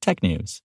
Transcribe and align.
technews. 0.00 0.60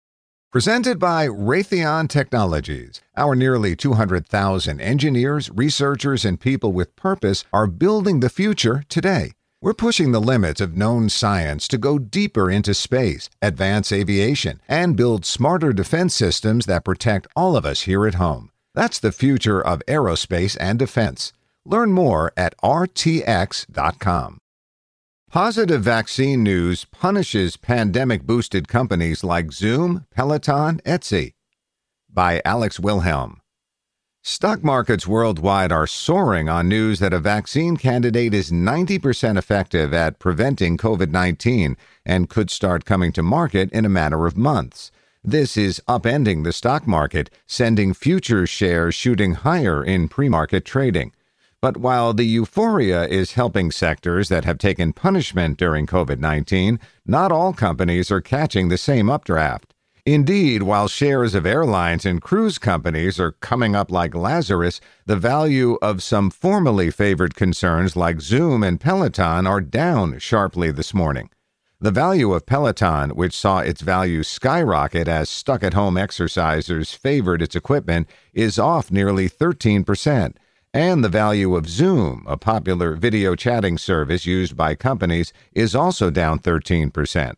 Presented 0.51 0.99
by 0.99 1.27
Raytheon 1.27 2.07
Technologies. 2.09 3.01
Our 3.17 3.35
nearly 3.35 3.75
200,000 3.75 4.79
engineers, 4.79 5.49
researchers, 5.49 6.23
and 6.23 6.39
people 6.39 6.71
with 6.71 6.95
purpose 6.95 7.43
are 7.51 7.65
building 7.65 8.19
the 8.19 8.29
future 8.29 8.83
today. 8.87 9.31
We're 9.63 9.73
pushing 9.73 10.11
the 10.11 10.21
limits 10.21 10.61
of 10.61 10.77
known 10.77 11.09
science 11.09 11.67
to 11.69 11.77
go 11.77 11.97
deeper 11.97 12.51
into 12.51 12.73
space, 12.73 13.29
advance 13.41 13.91
aviation, 13.91 14.61
and 14.67 14.95
build 14.95 15.25
smarter 15.25 15.73
defense 15.73 16.13
systems 16.13 16.67
that 16.67 16.85
protect 16.85 17.27
all 17.35 17.57
of 17.57 17.65
us 17.65 17.83
here 17.83 18.05
at 18.05 18.15
home. 18.15 18.51
That's 18.75 18.99
the 18.99 19.11
future 19.11 19.59
of 19.59 19.81
aerospace 19.87 20.55
and 20.59 20.77
defense. 20.77 21.33
Learn 21.65 21.93
more 21.93 22.31
at 22.35 22.55
rtx.com. 22.61 24.37
Positive 25.33 25.81
vaccine 25.81 26.43
news 26.43 26.85
punishes 26.85 27.57
pandemic 27.57 28.21
boosted 28.21 28.67
companies 28.67 29.23
like 29.23 29.51
Zoom, 29.51 30.05
Peloton, 30.11 30.79
Etsy. 30.85 31.33
By 32.07 32.39
Alex 32.45 32.79
Wilhelm. 32.79 33.41
Stock 34.21 34.63
markets 34.63 35.07
worldwide 35.07 35.71
are 35.71 35.87
soaring 35.87 36.49
on 36.49 36.69
news 36.69 36.99
that 36.99 37.15
a 37.15 37.19
vaccine 37.19 37.77
candidate 37.77 38.31
is 38.31 38.51
90% 38.51 39.35
effective 39.35 39.91
at 39.91 40.19
preventing 40.19 40.77
COVID 40.77 41.09
19 41.09 41.77
and 42.05 42.29
could 42.29 42.51
start 42.51 42.85
coming 42.85 43.11
to 43.13 43.23
market 43.23 43.71
in 43.71 43.85
a 43.85 43.89
matter 43.89 44.27
of 44.27 44.37
months. 44.37 44.91
This 45.23 45.57
is 45.57 45.81
upending 45.87 46.43
the 46.43 46.53
stock 46.53 46.85
market, 46.85 47.31
sending 47.47 47.95
future 47.95 48.45
shares 48.45 48.93
shooting 48.93 49.33
higher 49.33 49.83
in 49.83 50.09
pre 50.09 50.29
market 50.29 50.63
trading. 50.63 51.11
But 51.63 51.77
while 51.77 52.13
the 52.13 52.25
euphoria 52.25 53.07
is 53.07 53.35
helping 53.35 53.71
sectors 53.71 54.27
that 54.27 54.43
have 54.43 54.57
taken 54.57 54.91
punishment 54.91 55.57
during 55.57 55.87
COVID 55.87 56.19
19, 56.19 56.77
not 57.05 57.31
all 57.31 57.53
companies 57.53 58.11
are 58.11 58.19
catching 58.19 58.67
the 58.67 58.77
same 58.77 59.09
updraft. 59.09 59.73
Indeed, 60.05 60.63
while 60.63 60.89
shares 60.89 61.33
of 61.33 61.45
airlines 61.45 62.05
and 62.05 62.21
cruise 62.21 62.57
companies 62.57 63.17
are 63.17 63.31
coming 63.31 63.77
up 63.77 63.89
like 63.89 64.13
Lazarus, 64.13 64.81
the 65.05 65.15
value 65.15 65.77
of 65.81 66.03
some 66.03 66.29
formerly 66.29 66.91
favored 66.91 67.33
concerns 67.33 67.95
like 67.95 68.19
Zoom 68.19 68.61
and 68.61 68.77
Peloton 68.77 69.47
are 69.47 69.61
down 69.61 70.19
sharply 70.19 70.69
this 70.69 70.93
morning. 70.93 71.29
The 71.79 71.91
value 71.91 72.33
of 72.33 72.45
Peloton, 72.45 73.11
which 73.11 73.33
saw 73.33 73.59
its 73.59 73.81
value 73.81 74.23
skyrocket 74.23 75.07
as 75.07 75.29
stuck 75.29 75.63
at 75.63 75.73
home 75.73 75.95
exercisers 75.95 76.93
favored 76.93 77.41
its 77.41 77.55
equipment, 77.55 78.09
is 78.33 78.59
off 78.59 78.91
nearly 78.91 79.29
13% 79.29 80.33
and 80.73 81.03
the 81.03 81.09
value 81.09 81.55
of 81.55 81.69
Zoom, 81.69 82.23
a 82.27 82.35
popular 82.35 82.95
video 82.95 83.35
chatting 83.35 83.77
service 83.77 84.25
used 84.25 84.57
by 84.57 84.73
companies, 84.73 85.31
is 85.53 85.75
also 85.75 86.09
down 86.09 86.39
13%. 86.39 87.35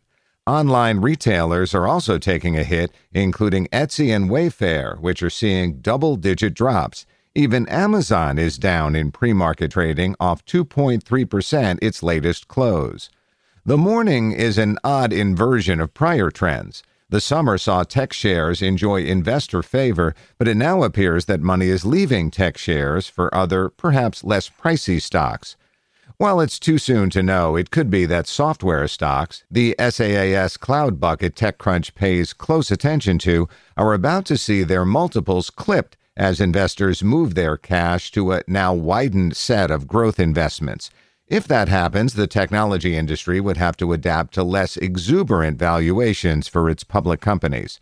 Online 0.47 0.99
retailers 0.99 1.73
are 1.73 1.87
also 1.87 2.17
taking 2.17 2.57
a 2.57 2.63
hit, 2.63 2.91
including 3.13 3.67
Etsy 3.67 4.15
and 4.15 4.29
Wayfair, 4.29 4.99
which 4.99 5.21
are 5.21 5.29
seeing 5.29 5.81
double 5.81 6.15
digit 6.15 6.53
drops. 6.53 7.05
Even 7.33 7.67
Amazon 7.67 8.37
is 8.37 8.57
down 8.57 8.95
in 8.95 9.11
pre 9.11 9.33
market 9.33 9.71
trading, 9.71 10.15
off 10.19 10.45
2.3% 10.45 11.79
its 11.81 12.03
latest 12.03 12.47
close. 12.47 13.09
The 13.65 13.77
morning 13.77 14.31
is 14.31 14.57
an 14.57 14.77
odd 14.83 15.11
inversion 15.11 15.81
of 15.81 15.93
prior 15.93 16.29
trends. 16.29 16.83
The 17.07 17.21
summer 17.21 17.59
saw 17.59 17.83
tech 17.83 18.13
shares 18.13 18.63
enjoy 18.63 19.03
investor 19.03 19.61
favor, 19.61 20.15
but 20.39 20.47
it 20.47 20.57
now 20.57 20.81
appears 20.81 21.25
that 21.25 21.39
money 21.39 21.67
is 21.67 21.85
leaving 21.85 22.31
tech 22.31 22.57
shares 22.57 23.07
for 23.07 23.33
other, 23.33 23.69
perhaps 23.69 24.23
less 24.23 24.49
pricey 24.49 24.99
stocks. 24.99 25.55
While 26.17 26.39
it's 26.39 26.57
too 26.57 26.79
soon 26.79 27.11
to 27.11 27.21
know, 27.21 27.55
it 27.55 27.69
could 27.69 27.91
be 27.91 28.07
that 28.07 28.25
software 28.25 28.87
stocks, 28.87 29.43
the 29.51 29.75
SaaS 29.77 30.57
cloud 30.57 30.99
bucket 30.99 31.35
TechCrunch 31.35 31.93
pays 31.93 32.33
close 32.33 32.71
attention 32.71 33.19
to, 33.19 33.47
are 33.77 33.93
about 33.93 34.25
to 34.25 34.37
see 34.37 34.63
their 34.63 34.85
multiples 34.85 35.51
clipped 35.51 35.97
as 36.17 36.41
investors 36.41 37.03
move 37.03 37.35
their 37.35 37.55
cash 37.55 38.09
to 38.11 38.31
a 38.31 38.41
now 38.47 38.73
widened 38.73 39.35
set 39.37 39.69
of 39.69 39.87
growth 39.87 40.19
investments. 40.19 40.89
If 41.27 41.47
that 41.47 41.69
happens, 41.69 42.13
the 42.13 42.27
technology 42.27 42.95
industry 42.95 43.41
would 43.41 43.57
have 43.57 43.75
to 43.77 43.93
adapt 43.93 44.35
to 44.35 44.43
less 44.43 44.77
exuberant 44.77 45.57
valuations 45.57 46.47
for 46.47 46.69
its 46.69 46.83
public 46.83 47.19
companies. 47.19 47.79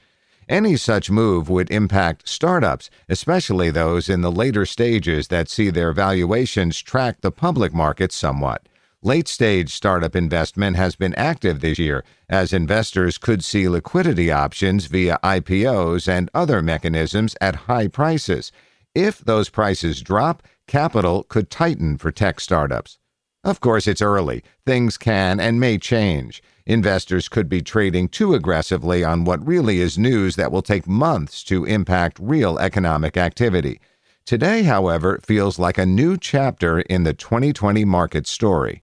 Any 0.47 0.77
such 0.77 1.11
move 1.11 1.49
would 1.49 1.69
impact 1.69 2.27
startups, 2.27 2.89
especially 3.09 3.69
those 3.69 4.07
in 4.07 4.21
the 4.21 4.31
later 4.31 4.65
stages 4.65 5.27
that 5.27 5.49
see 5.49 5.69
their 5.69 5.91
valuations 5.91 6.81
track 6.81 7.19
the 7.19 7.31
public 7.31 7.73
market 7.73 8.13
somewhat. 8.13 8.67
Late 9.01 9.27
stage 9.27 9.73
startup 9.73 10.15
investment 10.15 10.77
has 10.77 10.95
been 10.95 11.13
active 11.15 11.59
this 11.59 11.77
year, 11.77 12.05
as 12.29 12.53
investors 12.53 13.17
could 13.17 13.43
see 13.43 13.67
liquidity 13.67 14.31
options 14.31 14.85
via 14.85 15.19
IPOs 15.21 16.07
and 16.07 16.29
other 16.33 16.61
mechanisms 16.61 17.35
at 17.41 17.67
high 17.67 17.89
prices. 17.89 18.53
If 18.95 19.19
those 19.19 19.49
prices 19.49 20.01
drop, 20.01 20.43
capital 20.65 21.23
could 21.23 21.49
tighten 21.49 21.97
for 21.97 22.09
tech 22.09 22.39
startups. 22.39 22.99
Of 23.43 23.59
course, 23.59 23.87
it's 23.87 24.01
early. 24.01 24.41
Things 24.65 24.97
can 24.97 25.39
and 25.41 25.59
may 25.59 25.77
change. 25.77 26.41
Investors 26.65 27.27
could 27.27 27.49
be 27.49 27.61
trading 27.61 28.07
too 28.07 28.33
aggressively 28.33 29.03
on 29.03 29.25
what 29.25 29.45
really 29.45 29.81
is 29.81 29.97
news 29.97 30.37
that 30.37 30.49
will 30.49 30.61
take 30.61 30.87
months 30.87 31.43
to 31.45 31.65
impact 31.65 32.19
real 32.21 32.57
economic 32.57 33.17
activity. 33.17 33.81
Today, 34.25 34.63
however, 34.63 35.19
feels 35.21 35.59
like 35.59 35.77
a 35.77 35.85
new 35.85 36.15
chapter 36.15 36.79
in 36.79 37.03
the 37.03 37.13
2020 37.13 37.83
market 37.83 38.27
story. 38.27 38.81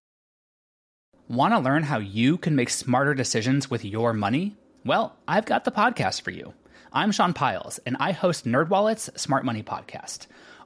Want 1.26 1.54
to 1.54 1.58
learn 1.58 1.84
how 1.84 1.98
you 1.98 2.36
can 2.36 2.54
make 2.54 2.68
smarter 2.68 3.14
decisions 3.14 3.70
with 3.70 3.82
your 3.82 4.12
money? 4.12 4.58
Well, 4.84 5.16
I've 5.26 5.46
got 5.46 5.64
the 5.64 5.72
podcast 5.72 6.20
for 6.20 6.32
you. 6.32 6.52
I'm 6.92 7.12
Sean 7.12 7.32
Pyles, 7.32 7.78
and 7.86 7.96
I 7.98 8.12
host 8.12 8.44
NerdWallet's 8.44 9.08
Smart 9.18 9.44
Money 9.44 9.62
Podcast. 9.62 10.26